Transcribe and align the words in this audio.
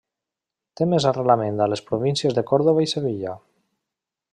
Té 0.79 0.87
més 0.93 1.05
arrelament 1.09 1.61
a 1.65 1.67
les 1.73 1.85
províncies 1.91 2.39
de 2.39 2.45
Còrdova 2.53 2.85
i 2.87 2.91
Sevilla. 2.95 3.37